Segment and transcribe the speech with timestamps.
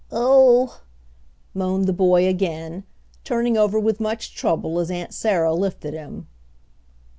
[0.11, 0.81] "Oh,"
[1.53, 2.85] moaned the boy again,
[3.23, 6.25] turning over with much trouble as Aunt Sarah lifted him.